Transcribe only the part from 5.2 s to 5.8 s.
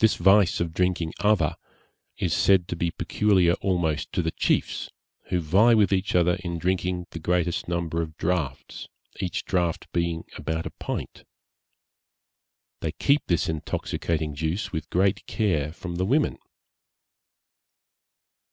who vie